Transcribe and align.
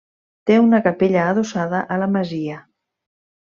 Té 0.49 0.55
una 0.61 0.79
capella 0.87 1.27
adossada 1.35 1.85
a 1.97 2.01
la 2.05 2.11
masia. 2.17 2.61